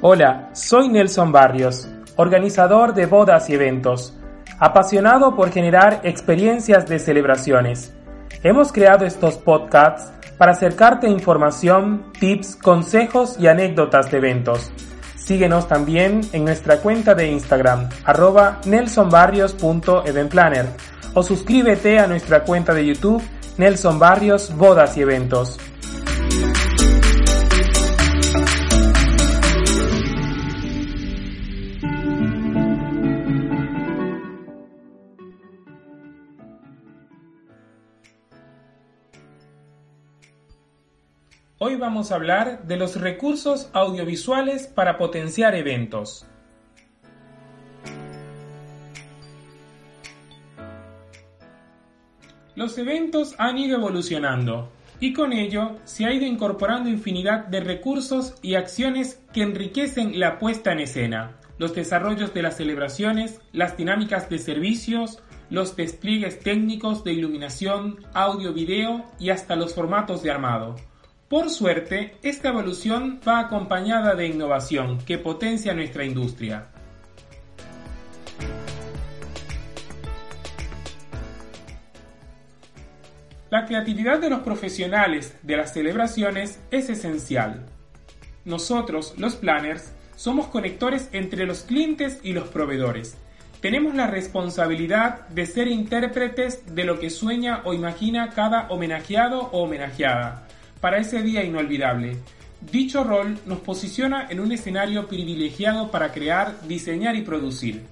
Hola, 0.00 0.50
soy 0.52 0.88
Nelson 0.88 1.32
Barrios, 1.32 1.88
organizador 2.14 2.94
de 2.94 3.06
bodas 3.06 3.50
y 3.50 3.54
eventos, 3.54 4.14
apasionado 4.60 5.34
por 5.34 5.50
generar 5.50 6.02
experiencias 6.04 6.86
de 6.86 7.00
celebraciones. 7.00 7.92
Hemos 8.44 8.70
creado 8.70 9.04
estos 9.04 9.38
podcasts 9.38 10.12
para 10.38 10.52
acercarte 10.52 11.08
información, 11.08 12.12
tips, 12.20 12.54
consejos 12.54 13.40
y 13.40 13.48
anécdotas 13.48 14.08
de 14.12 14.18
eventos. 14.18 14.70
Síguenos 15.16 15.66
también 15.66 16.20
en 16.32 16.44
nuestra 16.44 16.76
cuenta 16.76 17.16
de 17.16 17.32
Instagram, 17.32 17.88
arroba 18.04 18.60
nelsonbarrios.eventplanner 18.66 20.66
o 21.14 21.24
suscríbete 21.24 21.98
a 21.98 22.06
nuestra 22.06 22.44
cuenta 22.44 22.72
de 22.72 22.86
YouTube, 22.86 23.20
Nelson 23.56 23.98
Barrios 23.98 24.56
Bodas 24.56 24.96
y 24.96 25.00
Eventos. 25.00 25.58
Hoy 41.60 41.74
vamos 41.74 42.12
a 42.12 42.14
hablar 42.14 42.68
de 42.68 42.76
los 42.76 43.00
recursos 43.00 43.68
audiovisuales 43.72 44.68
para 44.68 44.96
potenciar 44.96 45.56
eventos. 45.56 46.24
Los 52.54 52.78
eventos 52.78 53.34
han 53.38 53.58
ido 53.58 53.76
evolucionando 53.76 54.70
y 55.00 55.12
con 55.12 55.32
ello 55.32 55.78
se 55.82 56.06
ha 56.06 56.12
ido 56.12 56.26
incorporando 56.26 56.90
infinidad 56.90 57.46
de 57.46 57.58
recursos 57.58 58.36
y 58.40 58.54
acciones 58.54 59.20
que 59.32 59.42
enriquecen 59.42 60.20
la 60.20 60.38
puesta 60.38 60.70
en 60.70 60.78
escena, 60.78 61.38
los 61.58 61.74
desarrollos 61.74 62.32
de 62.34 62.42
las 62.42 62.56
celebraciones, 62.56 63.40
las 63.50 63.76
dinámicas 63.76 64.30
de 64.30 64.38
servicios, 64.38 65.20
los 65.50 65.74
despliegues 65.74 66.38
técnicos 66.38 67.02
de 67.02 67.14
iluminación, 67.14 67.98
audio, 68.14 68.52
video 68.52 69.04
y 69.18 69.30
hasta 69.30 69.56
los 69.56 69.74
formatos 69.74 70.22
de 70.22 70.30
armado. 70.30 70.76
Por 71.28 71.50
suerte, 71.50 72.16
esta 72.22 72.48
evolución 72.48 73.20
va 73.28 73.40
acompañada 73.40 74.14
de 74.14 74.28
innovación 74.28 74.96
que 75.04 75.18
potencia 75.18 75.74
nuestra 75.74 76.06
industria. 76.06 76.68
La 83.50 83.66
creatividad 83.66 84.20
de 84.20 84.30
los 84.30 84.40
profesionales 84.40 85.36
de 85.42 85.58
las 85.58 85.74
celebraciones 85.74 86.60
es 86.70 86.88
esencial. 86.88 87.66
Nosotros, 88.46 89.12
los 89.18 89.36
planners, 89.36 89.92
somos 90.16 90.46
conectores 90.46 91.10
entre 91.12 91.44
los 91.44 91.60
clientes 91.60 92.20
y 92.22 92.32
los 92.32 92.48
proveedores. 92.48 93.18
Tenemos 93.60 93.94
la 93.94 94.06
responsabilidad 94.06 95.28
de 95.28 95.44
ser 95.44 95.68
intérpretes 95.68 96.74
de 96.74 96.84
lo 96.84 96.98
que 96.98 97.10
sueña 97.10 97.60
o 97.64 97.74
imagina 97.74 98.30
cada 98.30 98.66
homenajeado 98.70 99.50
o 99.52 99.64
homenajeada 99.64 100.48
para 100.80 100.98
ese 100.98 101.22
día 101.22 101.44
inolvidable. 101.44 102.16
Dicho 102.60 103.04
rol 103.04 103.38
nos 103.46 103.60
posiciona 103.60 104.26
en 104.30 104.40
un 104.40 104.52
escenario 104.52 105.06
privilegiado 105.06 105.90
para 105.90 106.12
crear, 106.12 106.60
diseñar 106.66 107.14
y 107.16 107.22
producir. 107.22 107.82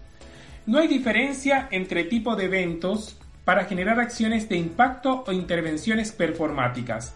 No 0.66 0.78
hay 0.78 0.88
diferencia 0.88 1.68
entre 1.70 2.04
tipo 2.04 2.34
de 2.34 2.46
eventos 2.46 3.16
para 3.44 3.66
generar 3.66 4.00
acciones 4.00 4.48
de 4.48 4.56
impacto 4.56 5.22
o 5.26 5.32
intervenciones 5.32 6.10
performáticas. 6.10 7.14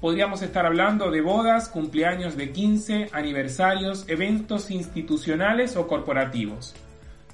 Podríamos 0.00 0.42
estar 0.42 0.66
hablando 0.66 1.10
de 1.10 1.20
bodas, 1.20 1.68
cumpleaños 1.68 2.36
de 2.36 2.52
15, 2.52 3.10
aniversarios, 3.12 4.04
eventos 4.08 4.70
institucionales 4.70 5.76
o 5.76 5.88
corporativos. 5.88 6.74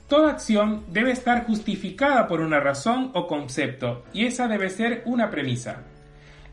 Toda 0.09 0.31
acción 0.31 0.85
debe 0.89 1.13
estar 1.13 1.47
justificada 1.47 2.27
por 2.27 2.41
una 2.41 2.61
razón 2.61 3.11
o 3.13 3.27
concepto, 3.27 4.05
y 4.15 4.25
esa 4.25 4.49
debe 4.49 4.71
ser 4.71 5.03
una 5.05 5.31
premisa. 5.31 5.83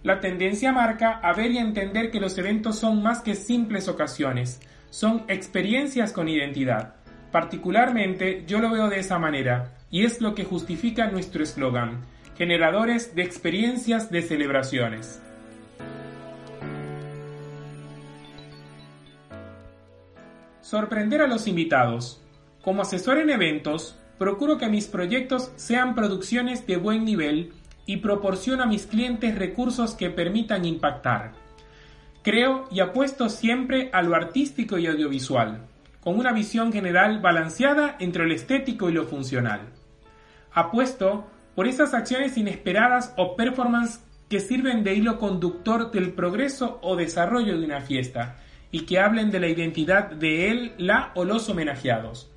La 0.06 0.20
tendencia 0.20 0.72
marca 0.72 1.14
a 1.14 1.34
ver 1.34 1.50
y 1.50 1.58
entender 1.58 2.12
que 2.12 2.20
los 2.20 2.38
eventos 2.38 2.78
son 2.78 3.02
más 3.02 3.22
que 3.22 3.34
simples 3.34 3.88
ocasiones, 3.88 4.62
son 4.92 5.24
experiencias 5.28 6.14
con 6.14 6.30
identidad. 6.30 6.94
Particularmente 7.32 8.44
yo 8.46 8.60
lo 8.60 8.70
veo 8.70 8.88
de 8.88 9.00
esa 9.00 9.18
manera, 9.18 9.74
y 9.90 10.06
es 10.06 10.22
lo 10.22 10.36
que 10.36 10.44
justifica 10.44 11.10
nuestro 11.10 11.42
eslogan, 11.42 12.02
generadores 12.38 13.16
de 13.16 13.24
experiencias 13.24 14.12
de 14.12 14.22
celebraciones. 14.22 15.24
Sorprender 20.62 21.24
a 21.24 21.28
los 21.28 21.48
invitados. 21.48 22.22
Como 22.62 22.84
asesor 22.84 23.18
en 23.18 23.32
eventos, 23.32 23.98
procuro 24.20 24.60
que 24.60 24.70
mis 24.70 24.86
proyectos 24.86 25.52
sean 25.56 25.96
producciones 25.96 26.68
de 26.68 26.78
buen 26.78 27.06
nivel 27.06 27.54
y 27.86 27.98
proporciono 27.98 28.64
a 28.64 28.68
mis 28.68 28.88
clientes 28.88 29.36
recursos 29.38 29.94
que 29.94 30.10
permitan 30.10 30.66
impactar. 30.66 31.34
Creo 32.24 32.68
y 32.72 32.80
apuesto 32.80 33.30
siempre 33.30 33.90
a 33.94 34.02
lo 34.02 34.16
artístico 34.16 34.78
y 34.78 34.88
audiovisual, 34.88 35.68
con 36.02 36.18
una 36.18 36.32
visión 36.32 36.74
general 36.74 37.20
balanceada 37.20 37.96
entre 38.00 38.26
lo 38.26 38.34
estético 38.34 38.90
y 38.90 38.94
lo 38.94 39.06
funcional. 39.06 39.62
Apuesto 40.52 41.28
por 41.54 41.68
esas 41.68 41.94
acciones 41.94 42.38
inesperadas 42.38 43.14
o 43.18 43.36
performance 43.36 44.04
que 44.30 44.40
sirven 44.40 44.84
de 44.84 44.96
hilo 44.96 45.20
conductor 45.20 45.92
del 45.92 46.14
progreso 46.14 46.80
o 46.82 46.96
desarrollo 46.96 47.58
de 47.58 47.66
una 47.66 47.82
fiesta 47.82 48.38
y 48.72 48.82
que 48.82 49.00
hablen 49.00 49.32
de 49.32 49.40
la 49.40 49.48
identidad 49.48 50.10
de 50.10 50.50
él, 50.50 50.74
la 50.78 51.12
o 51.16 51.24
los 51.24 51.48
homenajeados. 51.48 52.32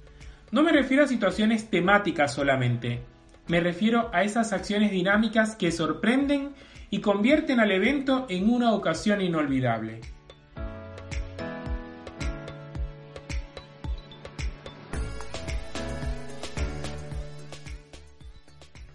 No 0.50 0.62
me 0.62 0.72
refiero 0.72 1.04
a 1.04 1.08
situaciones 1.08 1.68
temáticas 1.70 2.32
solamente, 2.32 3.02
me 3.48 3.60
refiero 3.60 4.10
a 4.12 4.22
esas 4.22 4.52
acciones 4.52 4.90
dinámicas 4.90 5.56
que 5.56 5.72
sorprenden 5.72 6.50
y 6.90 7.00
convierten 7.00 7.60
al 7.60 7.72
evento 7.72 8.26
en 8.28 8.50
una 8.50 8.72
ocasión 8.74 9.20
inolvidable. 9.20 10.00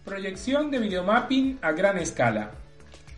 Proyección 0.05 0.69
de 0.69 0.79
videomapping 0.79 1.57
a 1.61 1.71
gran 1.71 1.97
escala. 1.97 2.51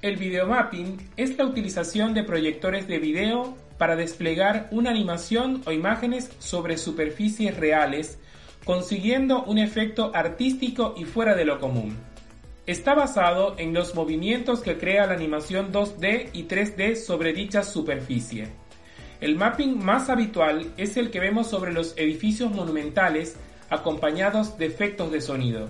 El 0.02 0.16
videomapping 0.16 1.10
es 1.18 1.38
la 1.38 1.46
utilización 1.46 2.14
de 2.14 2.24
proyectores 2.24 2.88
de 2.88 3.00
video 3.00 3.58
para 3.78 3.98
desplegar 3.98 4.70
una 4.72 4.92
animación 4.92 5.62
o 5.66 5.72
imágenes 5.72 6.32
sobre 6.40 6.78
superficies 6.78 7.58
reales 7.58 8.20
consiguiendo 8.66 9.44
un 9.44 9.60
efecto 9.60 10.12
artístico 10.14 10.96
y 10.98 11.06
fuera 11.06 11.36
de 11.36 11.46
lo 11.46 11.60
común. 11.60 11.96
Está 12.66 12.96
basado 12.96 13.56
en 13.60 13.76
los 13.76 13.94
movimientos 13.94 14.62
que 14.62 14.78
crea 14.78 15.06
la 15.06 15.14
animación 15.14 15.72
2D 15.72 16.32
y 16.34 16.46
3D 16.46 16.96
sobre 16.96 17.32
dicha 17.32 17.64
superficie. 17.64 18.48
El 19.22 19.36
mapping 19.36 19.84
más 19.84 20.10
habitual 20.10 20.74
es 20.76 20.98
el 20.98 21.12
que 21.12 21.20
vemos 21.20 21.48
sobre 21.48 21.72
los 21.72 21.94
edificios 21.96 22.52
monumentales 22.52 23.38
acompañados 23.70 24.58
de 24.58 24.66
efectos 24.66 25.12
de 25.12 25.22
sonido. 25.22 25.70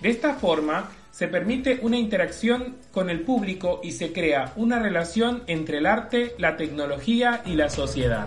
De 0.00 0.08
esta 0.08 0.34
forma, 0.34 0.90
se 1.10 1.28
permite 1.28 1.78
una 1.82 1.98
interacción 1.98 2.76
con 2.90 3.10
el 3.10 3.20
público 3.20 3.80
y 3.82 3.92
se 3.92 4.12
crea 4.12 4.54
una 4.56 4.78
relación 4.78 5.42
entre 5.46 5.78
el 5.78 5.86
arte, 5.86 6.34
la 6.38 6.56
tecnología 6.56 7.42
y 7.44 7.54
la 7.54 7.68
sociedad. 7.68 8.26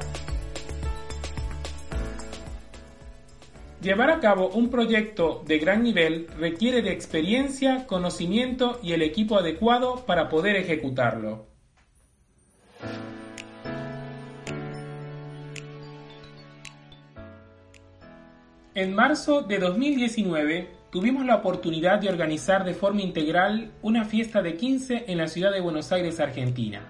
Llevar 3.84 4.12
a 4.12 4.22
cabo 4.22 4.48
un 4.48 4.70
proyecto 4.70 5.44
de 5.46 5.60
gran 5.60 5.84
nivel 5.84 6.28
requiere 6.40 6.82
de 6.82 6.94
experiencia, 6.94 7.86
conocimiento 7.86 8.80
y 8.82 8.94
el 8.94 9.02
equipo 9.02 9.38
adecuado 9.38 10.06
para 10.06 10.30
poder 10.30 10.56
ejecutarlo. 10.56 11.48
En 18.74 18.96
marzo 18.96 19.42
de 19.42 19.60
2019 19.60 20.70
tuvimos 20.90 21.26
la 21.26 21.36
oportunidad 21.36 22.00
de 22.00 22.08
organizar 22.08 22.64
de 22.64 22.76
forma 22.76 23.02
integral 23.02 23.74
una 23.82 24.06
fiesta 24.06 24.42
de 24.42 24.56
15 24.56 25.06
en 25.10 25.18
la 25.18 25.28
ciudad 25.28 25.52
de 25.52 25.60
Buenos 25.60 25.92
Aires, 25.92 26.22
Argentina. 26.22 26.84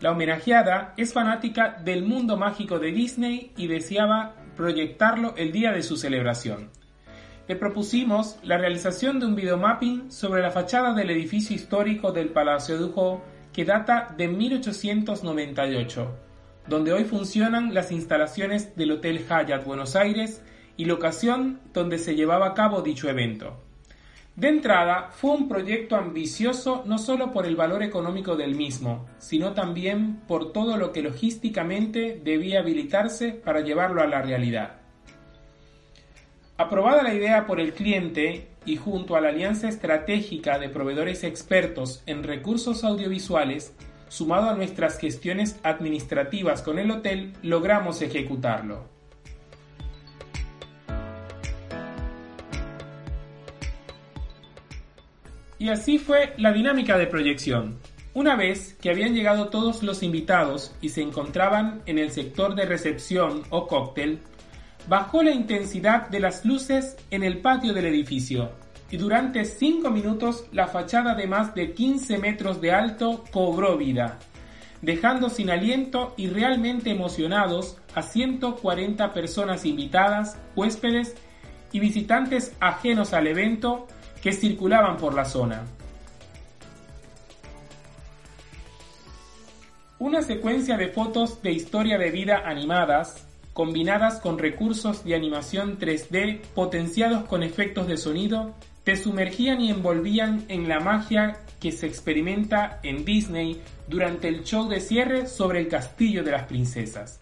La 0.00 0.12
homenajeada 0.12 0.92
es 0.98 1.14
fanática 1.14 1.80
del 1.82 2.04
mundo 2.04 2.36
mágico 2.36 2.78
de 2.78 2.92
Disney 2.92 3.52
y 3.56 3.66
deseaba 3.66 4.34
proyectarlo 4.58 5.34
el 5.36 5.52
día 5.52 5.70
de 5.70 5.84
su 5.84 5.96
celebración. 5.96 6.70
Le 7.46 7.54
propusimos 7.54 8.38
la 8.42 8.58
realización 8.58 9.20
de 9.20 9.26
un 9.26 9.36
videomapping 9.36 10.10
sobre 10.10 10.42
la 10.42 10.50
fachada 10.50 10.92
del 10.94 11.10
edificio 11.10 11.54
histórico 11.54 12.10
del 12.10 12.30
Palacio 12.30 12.76
Dujo 12.76 13.22
que 13.52 13.64
data 13.64 14.12
de 14.18 14.26
1898, 14.26 16.14
donde 16.66 16.92
hoy 16.92 17.04
funcionan 17.04 17.72
las 17.72 17.92
instalaciones 17.92 18.74
del 18.74 18.90
Hotel 18.90 19.20
Hyatt 19.20 19.64
Buenos 19.64 19.94
Aires 19.94 20.42
y 20.76 20.86
locación 20.86 21.60
donde 21.72 21.98
se 21.98 22.16
llevaba 22.16 22.48
a 22.48 22.54
cabo 22.54 22.82
dicho 22.82 23.08
evento. 23.08 23.67
De 24.38 24.46
entrada, 24.46 25.10
fue 25.10 25.32
un 25.32 25.48
proyecto 25.48 25.96
ambicioso 25.96 26.84
no 26.86 26.98
solo 26.98 27.32
por 27.32 27.44
el 27.44 27.56
valor 27.56 27.82
económico 27.82 28.36
del 28.36 28.54
mismo, 28.54 29.04
sino 29.18 29.52
también 29.52 30.20
por 30.28 30.52
todo 30.52 30.76
lo 30.76 30.92
que 30.92 31.02
logísticamente 31.02 32.20
debía 32.22 32.60
habilitarse 32.60 33.32
para 33.32 33.62
llevarlo 33.62 34.00
a 34.00 34.06
la 34.06 34.22
realidad. 34.22 34.76
Aprobada 36.56 37.02
la 37.02 37.14
idea 37.14 37.48
por 37.48 37.58
el 37.58 37.72
cliente 37.72 38.46
y 38.64 38.76
junto 38.76 39.16
a 39.16 39.20
la 39.20 39.30
alianza 39.30 39.68
estratégica 39.68 40.60
de 40.60 40.68
proveedores 40.68 41.24
expertos 41.24 42.04
en 42.06 42.22
recursos 42.22 42.84
audiovisuales, 42.84 43.74
sumado 44.06 44.50
a 44.50 44.54
nuestras 44.54 45.00
gestiones 45.00 45.58
administrativas 45.64 46.62
con 46.62 46.78
el 46.78 46.92
hotel, 46.92 47.32
logramos 47.42 48.02
ejecutarlo. 48.02 48.97
Y 55.58 55.70
así 55.70 55.98
fue 55.98 56.34
la 56.38 56.52
dinámica 56.52 56.96
de 56.96 57.06
proyección. 57.06 57.78
Una 58.14 58.36
vez 58.36 58.76
que 58.80 58.90
habían 58.90 59.14
llegado 59.14 59.48
todos 59.48 59.82
los 59.82 60.02
invitados 60.02 60.74
y 60.80 60.88
se 60.88 61.02
encontraban 61.02 61.82
en 61.86 61.98
el 61.98 62.10
sector 62.10 62.54
de 62.54 62.64
recepción 62.64 63.42
o 63.50 63.66
cóctel, 63.66 64.20
bajó 64.88 65.22
la 65.22 65.32
intensidad 65.32 66.08
de 66.08 66.20
las 66.20 66.44
luces 66.44 66.96
en 67.10 67.22
el 67.22 67.38
patio 67.38 67.74
del 67.74 67.86
edificio 67.86 68.50
y 68.90 68.96
durante 68.96 69.44
5 69.44 69.90
minutos 69.90 70.46
la 70.52 70.66
fachada 70.66 71.14
de 71.14 71.26
más 71.26 71.54
de 71.54 71.72
15 71.72 72.18
metros 72.18 72.60
de 72.60 72.72
alto 72.72 73.24
cobró 73.30 73.76
vida, 73.76 74.18
dejando 74.80 75.28
sin 75.28 75.50
aliento 75.50 76.14
y 76.16 76.28
realmente 76.28 76.90
emocionados 76.90 77.76
a 77.94 78.02
140 78.02 79.12
personas 79.12 79.64
invitadas, 79.66 80.38
huéspedes 80.56 81.16
y 81.72 81.80
visitantes 81.80 82.56
ajenos 82.60 83.12
al 83.12 83.26
evento 83.26 83.86
que 84.22 84.32
circulaban 84.32 84.96
por 84.96 85.14
la 85.14 85.24
zona. 85.24 85.64
Una 89.98 90.22
secuencia 90.22 90.76
de 90.76 90.88
fotos 90.88 91.42
de 91.42 91.52
historia 91.52 91.98
de 91.98 92.10
vida 92.10 92.42
animadas, 92.44 93.26
combinadas 93.52 94.20
con 94.20 94.38
recursos 94.38 95.04
de 95.04 95.16
animación 95.16 95.78
3D 95.78 96.40
potenciados 96.54 97.24
con 97.24 97.42
efectos 97.42 97.88
de 97.88 97.96
sonido, 97.96 98.54
te 98.84 98.96
sumergían 98.96 99.60
y 99.60 99.70
envolvían 99.70 100.44
en 100.48 100.68
la 100.68 100.78
magia 100.78 101.38
que 101.60 101.72
se 101.72 101.86
experimenta 101.86 102.78
en 102.84 103.04
Disney 103.04 103.60
durante 103.88 104.28
el 104.28 104.44
show 104.44 104.68
de 104.68 104.80
cierre 104.80 105.26
sobre 105.26 105.60
el 105.60 105.68
Castillo 105.68 106.22
de 106.22 106.30
las 106.30 106.44
Princesas. 106.44 107.20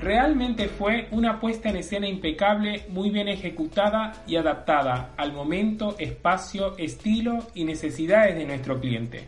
Realmente 0.00 0.68
fue 0.68 1.08
una 1.10 1.40
puesta 1.40 1.70
en 1.70 1.76
escena 1.76 2.08
impecable, 2.08 2.84
muy 2.88 3.10
bien 3.10 3.26
ejecutada 3.26 4.12
y 4.28 4.36
adaptada 4.36 5.12
al 5.16 5.32
momento, 5.32 5.96
espacio, 5.98 6.76
estilo 6.78 7.38
y 7.54 7.64
necesidades 7.64 8.36
de 8.36 8.46
nuestro 8.46 8.80
cliente. 8.80 9.26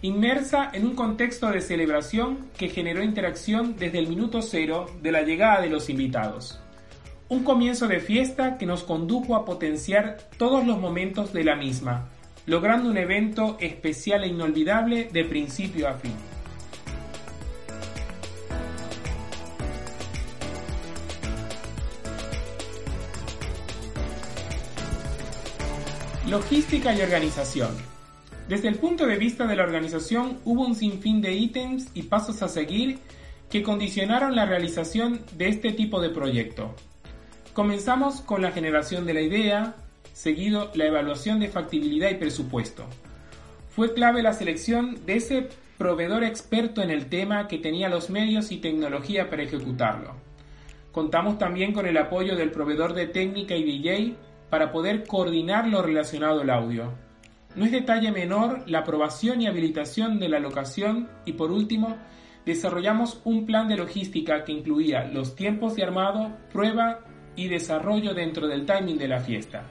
Inmersa 0.00 0.70
en 0.72 0.86
un 0.86 0.94
contexto 0.94 1.50
de 1.50 1.60
celebración 1.60 2.48
que 2.56 2.68
generó 2.68 3.02
interacción 3.02 3.76
desde 3.76 3.98
el 3.98 4.08
minuto 4.08 4.40
cero 4.40 4.86
de 5.02 5.12
la 5.12 5.22
llegada 5.22 5.60
de 5.60 5.68
los 5.68 5.90
invitados. 5.90 6.58
Un 7.28 7.44
comienzo 7.44 7.86
de 7.86 8.00
fiesta 8.00 8.56
que 8.56 8.64
nos 8.64 8.84
condujo 8.84 9.36
a 9.36 9.44
potenciar 9.44 10.16
todos 10.38 10.66
los 10.66 10.78
momentos 10.78 11.34
de 11.34 11.44
la 11.44 11.56
misma, 11.56 12.08
logrando 12.46 12.88
un 12.88 12.96
evento 12.96 13.58
especial 13.60 14.24
e 14.24 14.28
inolvidable 14.28 15.10
de 15.12 15.24
principio 15.24 15.86
a 15.86 15.94
fin. 15.94 16.14
Logística 26.28 26.94
y 26.94 27.00
organización. 27.00 27.70
Desde 28.50 28.68
el 28.68 28.74
punto 28.74 29.06
de 29.06 29.16
vista 29.16 29.46
de 29.46 29.56
la 29.56 29.62
organización 29.62 30.38
hubo 30.44 30.66
un 30.66 30.74
sinfín 30.74 31.22
de 31.22 31.32
ítems 31.32 31.88
y 31.94 32.02
pasos 32.02 32.42
a 32.42 32.48
seguir 32.48 32.98
que 33.48 33.62
condicionaron 33.62 34.36
la 34.36 34.44
realización 34.44 35.22
de 35.38 35.48
este 35.48 35.72
tipo 35.72 36.02
de 36.02 36.10
proyecto. 36.10 36.74
Comenzamos 37.54 38.20
con 38.20 38.42
la 38.42 38.52
generación 38.52 39.06
de 39.06 39.14
la 39.14 39.22
idea, 39.22 39.76
seguido 40.12 40.70
la 40.74 40.84
evaluación 40.84 41.40
de 41.40 41.48
factibilidad 41.48 42.10
y 42.10 42.16
presupuesto. 42.16 42.84
Fue 43.74 43.94
clave 43.94 44.22
la 44.22 44.34
selección 44.34 45.06
de 45.06 45.16
ese 45.16 45.48
proveedor 45.78 46.24
experto 46.24 46.82
en 46.82 46.90
el 46.90 47.06
tema 47.06 47.48
que 47.48 47.56
tenía 47.56 47.88
los 47.88 48.10
medios 48.10 48.52
y 48.52 48.58
tecnología 48.58 49.30
para 49.30 49.44
ejecutarlo. 49.44 50.12
Contamos 50.92 51.38
también 51.38 51.72
con 51.72 51.86
el 51.86 51.96
apoyo 51.96 52.36
del 52.36 52.50
proveedor 52.50 52.92
de 52.92 53.06
técnica 53.06 53.56
y 53.56 53.62
DJ 53.62 54.16
para 54.50 54.72
poder 54.72 55.06
coordinar 55.06 55.68
lo 55.68 55.82
relacionado 55.82 56.40
al 56.40 56.50
audio. 56.50 56.94
No 57.54 57.64
es 57.64 57.72
detalle 57.72 58.12
menor 58.12 58.62
la 58.66 58.80
aprobación 58.80 59.42
y 59.42 59.46
habilitación 59.46 60.18
de 60.18 60.28
la 60.28 60.38
locación 60.38 61.08
y 61.24 61.32
por 61.32 61.50
último, 61.50 61.96
desarrollamos 62.46 63.20
un 63.24 63.46
plan 63.46 63.68
de 63.68 63.76
logística 63.76 64.44
que 64.44 64.52
incluía 64.52 65.04
los 65.04 65.34
tiempos 65.34 65.74
de 65.74 65.84
armado, 65.84 66.36
prueba 66.52 67.00
y 67.36 67.48
desarrollo 67.48 68.14
dentro 68.14 68.46
del 68.46 68.64
timing 68.64 68.98
de 68.98 69.08
la 69.08 69.20
fiesta. 69.20 69.64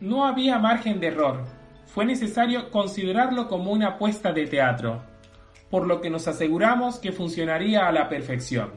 No 0.00 0.26
había 0.26 0.58
margen 0.58 1.00
de 1.00 1.06
error, 1.06 1.44
fue 1.94 2.04
necesario 2.04 2.72
considerarlo 2.72 3.46
como 3.46 3.70
una 3.70 3.90
apuesta 3.90 4.32
de 4.32 4.48
teatro, 4.48 5.04
por 5.70 5.86
lo 5.86 6.00
que 6.00 6.10
nos 6.10 6.26
aseguramos 6.26 6.98
que 6.98 7.12
funcionaría 7.12 7.86
a 7.86 7.92
la 7.92 8.08
perfección. 8.08 8.72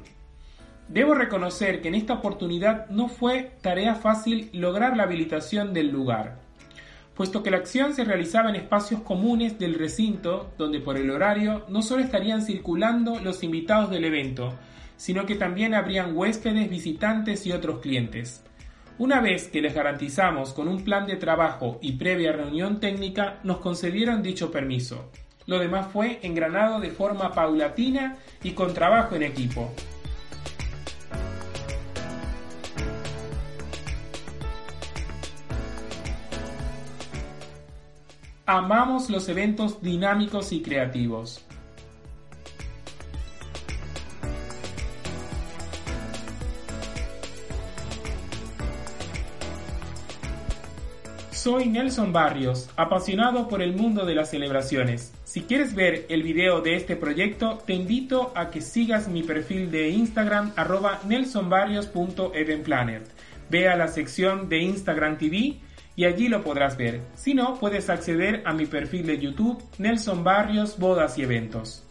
Debo 0.87 1.15
reconocer 1.15 1.81
que 1.81 1.87
en 1.87 1.95
esta 1.95 2.13
oportunidad 2.13 2.87
no 2.89 3.09
fue 3.09 3.53
tarea 3.61 3.95
fácil 3.95 4.51
lograr 4.53 4.95
la 4.95 5.03
habilitación 5.03 5.73
del 5.73 5.89
lugar, 5.89 6.37
puesto 7.15 7.41
que 7.41 7.49
la 7.49 7.57
acción 7.57 7.95
se 7.95 8.03
realizaba 8.03 8.51
en 8.51 8.55
espacios 8.55 9.01
comunes 9.01 9.57
del 9.57 9.73
recinto, 9.73 10.51
donde 10.55 10.79
por 10.79 10.95
el 10.95 11.09
horario 11.09 11.65
no 11.69 11.81
solo 11.81 12.03
estarían 12.03 12.43
circulando 12.43 13.19
los 13.19 13.41
invitados 13.41 13.89
del 13.89 14.05
evento, 14.05 14.53
sino 14.95 15.25
que 15.25 15.33
también 15.33 15.73
habrían 15.73 16.15
huéspedes, 16.15 16.69
visitantes 16.69 17.47
y 17.47 17.51
otros 17.51 17.79
clientes. 17.79 18.43
Una 18.99 19.21
vez 19.21 19.47
que 19.49 19.61
les 19.61 19.75
garantizamos 19.75 20.53
con 20.53 20.67
un 20.67 20.83
plan 20.83 21.05
de 21.05 21.17
trabajo 21.17 21.77
y 21.83 21.93
previa 21.93 22.31
reunión 22.31 22.79
técnica, 22.79 23.39
nos 23.43 23.57
concedieron 23.57 24.23
dicho 24.23 24.49
permiso. 24.49 25.11
Lo 25.45 25.59
demás 25.59 25.89
fue 25.93 26.19
engranado 26.23 26.79
de 26.79 26.89
forma 26.89 27.31
paulatina 27.31 28.17
y 28.41 28.51
con 28.51 28.73
trabajo 28.73 29.15
en 29.15 29.21
equipo. 29.21 29.71
Amamos 38.47 39.11
los 39.11 39.29
eventos 39.29 39.79
dinámicos 39.83 40.51
y 40.51 40.63
creativos. 40.63 41.45
Soy 51.47 51.67
Nelson 51.69 52.11
Barrios, 52.11 52.69
apasionado 52.75 53.47
por 53.47 53.61
el 53.61 53.73
mundo 53.73 54.05
de 54.05 54.15
las 54.15 54.31
celebraciones. 54.31 55.13
Si 55.23 55.43
quieres 55.43 55.75
ver 55.75 56.05
el 56.09 56.21
video 56.21 56.59
de 56.59 56.75
este 56.75 56.97
proyecto, 56.97 57.59
te 57.65 57.71
invito 57.71 58.33
a 58.35 58.49
que 58.49 58.59
sigas 58.59 59.07
mi 59.07 59.23
perfil 59.23 59.71
de 59.71 59.87
Instagram 59.87 60.51
arroba 60.57 60.99
nelsonbarrios.eventplanner. 61.07 63.03
Ve 63.49 63.69
a 63.69 63.77
la 63.77 63.87
sección 63.87 64.49
de 64.49 64.57
Instagram 64.57 65.17
TV 65.17 65.59
y 65.95 66.03
allí 66.03 66.27
lo 66.27 66.43
podrás 66.43 66.75
ver. 66.75 66.99
Si 67.15 67.33
no, 67.33 67.57
puedes 67.57 67.89
acceder 67.89 68.41
a 68.43 68.51
mi 68.51 68.65
perfil 68.65 69.05
de 69.05 69.17
YouTube 69.17 69.63
Nelson 69.77 70.25
Barrios 70.25 70.77
Bodas 70.77 71.17
y 71.17 71.21
Eventos. 71.21 71.86